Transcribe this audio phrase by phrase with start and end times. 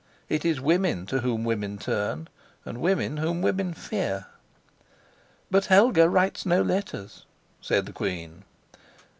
[0.29, 2.27] It is women to whom women turn,
[2.65, 4.25] and women whom women fear.
[5.51, 7.23] "But Helga writes no letters,"
[7.61, 8.43] said the queen.